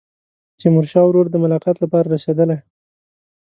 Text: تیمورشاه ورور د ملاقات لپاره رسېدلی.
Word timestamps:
تیمورشاه 0.59 1.05
ورور 1.07 1.25
د 1.31 1.35
ملاقات 1.43 1.77
لپاره 1.83 2.07
رسېدلی. 2.15 2.57